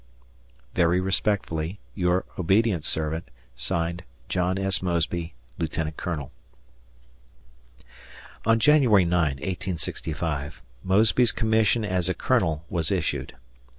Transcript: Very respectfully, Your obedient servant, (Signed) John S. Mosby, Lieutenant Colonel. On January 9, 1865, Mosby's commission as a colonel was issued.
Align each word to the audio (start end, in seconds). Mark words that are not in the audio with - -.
Very 0.73 0.99
respectfully, 0.99 1.79
Your 1.93 2.25
obedient 2.39 2.83
servant, 2.85 3.29
(Signed) 3.55 4.03
John 4.29 4.57
S. 4.57 4.81
Mosby, 4.81 5.35
Lieutenant 5.59 5.95
Colonel. 5.95 6.31
On 8.43 8.57
January 8.59 9.05
9, 9.05 9.33
1865, 9.33 10.63
Mosby's 10.83 11.31
commission 11.31 11.85
as 11.85 12.09
a 12.09 12.15
colonel 12.15 12.65
was 12.67 12.89
issued. 12.91 13.35